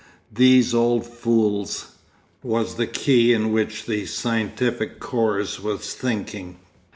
'These 0.31 0.73
old 0.73 1.05
fools!' 1.05 1.91
was 2.41 2.73
the 2.73 2.87
key 2.87 3.33
in 3.33 3.51
which 3.51 3.85
the 3.85 4.03
scientific 4.07 4.99
corps 4.99 5.59
was 5.61 5.93
thinking. 5.93 6.57